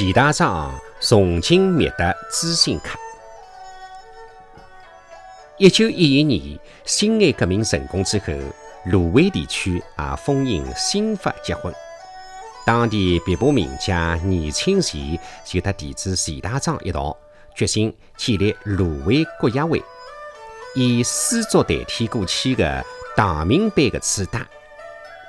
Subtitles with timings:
[0.00, 2.98] 钱大章崇敬灭德知心客。
[5.58, 8.32] 一九一一年，辛亥革命成功之后，
[8.86, 11.70] 芦苇地区也风行新法结婚。
[12.64, 17.14] 当地别部名家倪清贤就和弟子钱大章一道，
[17.54, 19.82] 决心建立芦苇国乐会，
[20.74, 22.82] 以丝竹代替过去的
[23.14, 24.40] 唐明版的纸带。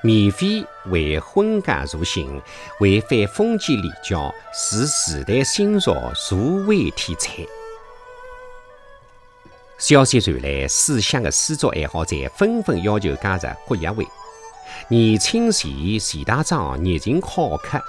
[0.03, 2.41] 免费为婚嫁助兴，
[2.79, 7.45] 为反封建礼教，是时代新潮助为添彩。
[9.77, 14.07] 消息传来，四乡的丝竹爱好者纷纷要求加入国乐会。
[14.87, 15.67] 年轻时
[15.99, 17.79] 钱大章热情好客，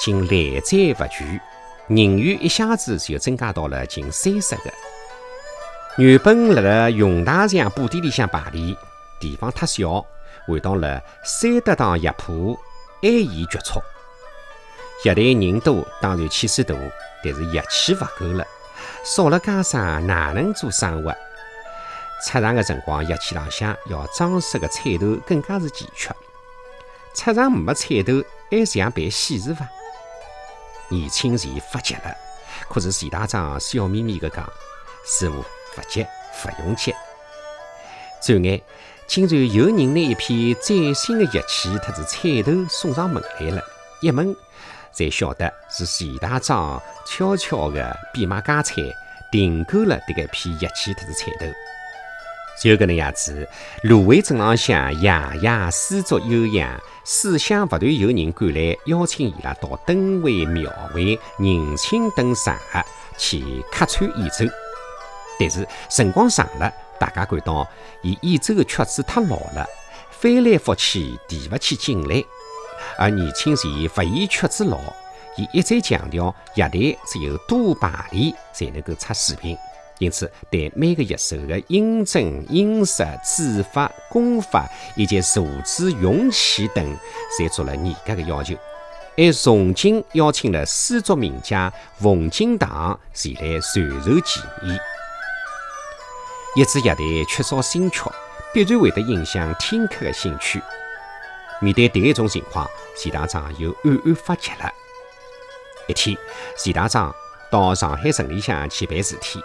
[0.00, 1.40] 竟来者不拒，
[1.86, 4.72] 人员一下子就增加到了近三十个。
[5.98, 8.76] 原本辣辣永大巷布店里向排练，
[9.20, 10.04] 地方太小。
[10.46, 12.58] 回到了三德堂药铺，
[13.02, 13.80] 安逸局促。
[15.04, 16.74] 乐队人多，当然气势大，
[17.24, 18.46] 但是药器勿够了，
[19.04, 21.10] 少了家商哪能做生活？
[22.26, 26.10] 出场的辰光，药器浪向要装饰的彩头更加是奇缺。
[27.14, 29.66] 出场没彩头，还像办喜事伐？
[30.88, 32.14] 年轻人发急了，
[32.68, 34.46] 可是钱大章笑眯眯地讲
[35.06, 35.42] ：“师傅，
[35.74, 36.06] 不急，
[36.42, 36.94] 不用急。”
[38.20, 38.60] 转眼。
[39.10, 43.60] 竟然有人拿一批崭新的乐器特子彩头送上门来了，
[44.00, 44.36] 一问
[44.92, 48.76] 才晓得是钱大章悄悄地变卖家产
[49.32, 51.46] 订购了这个批乐器特子彩头。
[52.62, 53.48] 就搿能样子，
[53.82, 62.80] 芦苇镇浪向夜夜诗作悠扬，四乡不断有人赶来邀请伊拉到灯会、庙会、迎亲等场合
[63.18, 63.42] 去
[63.72, 64.44] 客串演奏。
[65.36, 66.72] 但是辰光长了。
[67.00, 67.66] 大家感到，
[68.02, 69.66] 伊演奏的曲子太老了，
[70.10, 72.22] 翻来覆去提不起劲来。
[72.98, 74.78] 而年轻时勿嫌曲子老，
[75.36, 79.56] 伊一再强调，乐队只有多排练才能够出水平。
[79.98, 86.96] 因此，对每个乐手的音准、音色、指法、功法以及坐姿、用气等，
[87.38, 88.54] 侪做了严格的要求。
[89.16, 94.78] 还重金邀请了丝竹名家冯敬堂前来传授技艺。
[96.56, 98.00] 一支乐队缺少新曲，
[98.52, 100.60] 必然会得影响听客的兴趣。
[101.60, 104.68] 面对第一种情况，钱大章又暗暗发急了。
[105.86, 106.16] 一天，
[106.58, 107.14] 钱大章
[107.52, 109.40] 到上海城里向去办事体，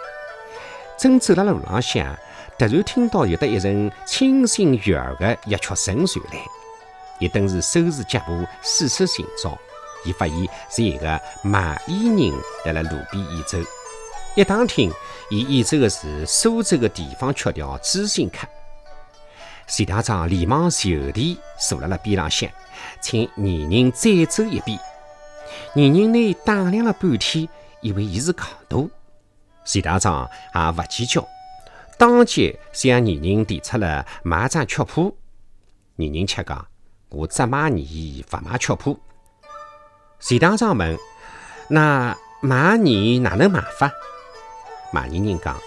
[0.98, 2.12] 正走辣辣路浪向，
[2.58, 6.40] 突然听到有得一阵清新悦耳的乐曲声传来。
[7.20, 9.56] 一顿时收拾脚步，四处寻找，
[10.04, 10.36] 伊发现
[10.68, 12.32] 是一个卖艺人
[12.64, 13.58] 辣辣路边演奏。
[14.36, 14.92] 一打听，
[15.30, 18.46] 伊演奏的是苏州的地方曲调《知心客》。
[19.66, 22.46] 钱大章连忙就地坐辣辣边浪向，
[23.00, 24.78] 请艺人再奏一遍。
[25.74, 27.48] 艺人呢打量了半天，
[27.80, 28.90] 以为伊是戆徒。
[29.64, 31.26] 钱大章也勿计较，
[31.96, 35.16] 当即向艺人提出了买张曲谱。
[35.96, 36.66] 艺人却讲
[37.08, 39.00] ：“我只买艺，勿买曲谱。”
[40.20, 40.98] 钱大章问
[41.70, 43.90] ：“那买艺哪能买法？”
[44.92, 45.60] 卖艺人讲：“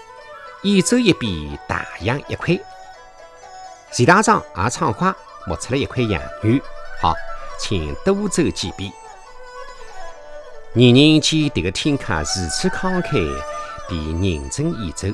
[0.62, 2.58] 演奏一遍，大洋一块。”
[3.92, 5.14] 钱大章也畅快，
[5.46, 6.62] 摸出了一块洋芋。
[7.00, 7.14] 好，
[7.58, 8.92] 请多奏几遍。
[10.74, 13.42] 艺人见这个听客如此慷慨，
[13.88, 15.08] 便认真演奏。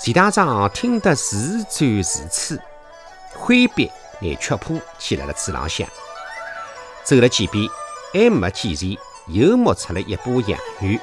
[0.00, 2.60] 钱大章听得如醉如痴，
[3.34, 3.90] 挥笔
[4.20, 5.88] 拿曲谱记辣了纸浪向，
[7.04, 7.68] 奏了几遍，
[8.12, 8.98] 还没记全，
[9.28, 11.00] 又摸出了一把洋芋。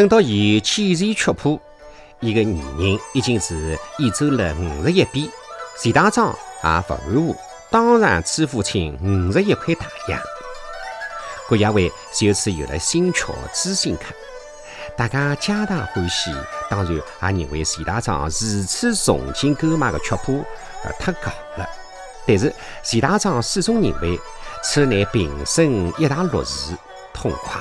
[0.00, 1.60] 等到伊检查曲谱，
[2.20, 5.28] 伊个女人已经是已走了五十一遍。
[5.78, 6.34] 钱大章
[6.64, 7.36] 也勿含糊，
[7.68, 10.18] 当场支付清五十一块大洋。
[11.46, 14.04] 郭亚伟就此有了新曲《知心客》，
[14.96, 16.30] 大家皆大欢喜。
[16.70, 20.42] 当然也认为钱大章如此重金购买的曲谱
[20.82, 21.26] 而太戆
[21.58, 21.68] 了。
[22.26, 22.50] 但是
[22.82, 24.18] 钱大章始终认为
[24.62, 26.74] 此乃平生一大乐事，
[27.12, 27.60] 痛快。